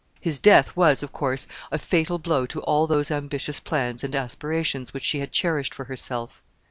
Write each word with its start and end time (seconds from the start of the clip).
His 0.19 0.39
death 0.39 0.75
was, 0.75 1.03
of 1.03 1.11
course, 1.13 1.45
a 1.71 1.77
fatal 1.77 2.17
blow 2.17 2.47
to 2.47 2.59
all 2.61 2.87
those 2.87 3.11
ambitious 3.11 3.59
plans 3.59 4.03
and 4.03 4.15
aspirations 4.15 4.95
which 4.95 5.03
she 5.03 5.19
had 5.19 5.31
cherished 5.31 5.75
for 5.75 5.83
herself. 5.83 6.41